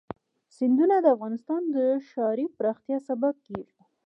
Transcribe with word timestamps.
سیندونه 0.55 0.95
د 1.01 1.05
افغانستان 1.15 1.61
د 1.75 1.77
ښاري 2.09 2.45
پراختیا 2.57 2.97
سبب 3.07 3.35
کېږي. 3.47 3.79